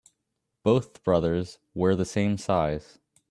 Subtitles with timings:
[0.63, 2.97] Both brothers wear the same size.